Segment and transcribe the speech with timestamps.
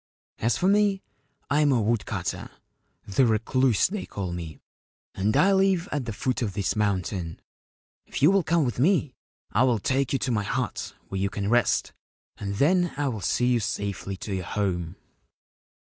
[0.39, 1.03] As for me,
[1.51, 2.49] I am a woodcutter.
[3.05, 4.57] The" Recluse" they call me,
[5.13, 7.39] and I live at the foot of this mountain.
[8.07, 9.13] If you will come with me
[9.51, 11.93] I will take you to my hut, where you can rest;
[12.37, 14.95] and then I will see you safely to your home.'